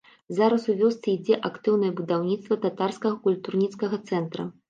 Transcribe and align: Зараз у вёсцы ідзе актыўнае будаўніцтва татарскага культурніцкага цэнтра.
Зараз 0.37 0.63
у 0.71 0.75
вёсцы 0.79 1.05
ідзе 1.15 1.35
актыўнае 1.49 1.91
будаўніцтва 2.01 2.59
татарскага 2.65 3.15
культурніцкага 3.27 4.01
цэнтра. 4.09 4.51